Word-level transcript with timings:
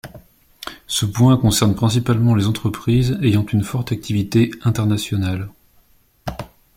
Ce 0.87 1.05
point 1.05 1.37
concerne 1.37 1.75
principalement 1.75 2.33
les 2.33 2.47
entreprises 2.47 3.19
ayant 3.21 3.45
une 3.45 3.63
forte 3.63 3.91
activité 3.91 4.49
internationale. 4.63 5.49